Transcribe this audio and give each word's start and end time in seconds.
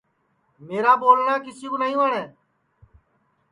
میرا 0.67 0.91
ٻولٹؔا 1.01 1.35
کِسی 1.43 1.67
کُو 1.71 1.77
نائی 1.81 1.95
وٹؔے 1.99 2.23